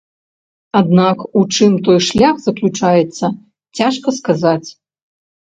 [0.79, 3.25] Аднак у чым той шлях заключаецца,
[3.83, 4.69] цяжка сказаць.